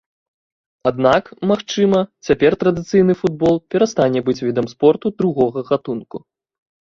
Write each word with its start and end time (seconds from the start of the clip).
Аднак, 0.91 1.23
магчыма, 1.51 1.99
цяпер 2.29 2.51
традыцыйны 2.63 3.13
футбол 3.21 3.53
перастане 3.75 4.19
быць 4.31 4.37
відам 4.47 4.65
спорту 4.73 5.07
другога 5.21 5.59
гатунку. 5.71 6.17